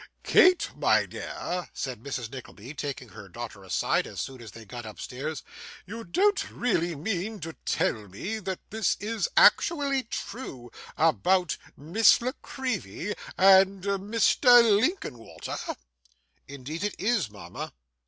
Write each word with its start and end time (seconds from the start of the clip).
'Kate, 0.23 0.71
my 0.75 1.05
dear,' 1.05 1.69
said 1.75 2.01
Mrs. 2.01 2.31
Nickleby, 2.31 2.73
taking 2.73 3.09
her 3.09 3.29
daughter 3.29 3.63
aside, 3.63 4.07
as 4.07 4.19
soon 4.19 4.41
as 4.41 4.49
they 4.51 4.65
got 4.65 4.83
upstairs, 4.83 5.43
'you 5.85 6.03
don't 6.03 6.49
really 6.49 6.95
mean 6.95 7.39
to 7.41 7.53
tell 7.67 8.07
me 8.07 8.39
that 8.39 8.57
this 8.71 8.95
is 8.99 9.27
actually 9.37 10.01
true 10.01 10.71
about 10.97 11.55
Miss 11.77 12.19
La 12.19 12.31
Creevy 12.41 13.13
and 13.37 13.83
Mr. 13.83 14.63
Linkinwater?' 14.81 15.75
'Indeed 16.47 16.83
it 16.83 16.95
is, 16.97 17.29
mama. 17.29 17.71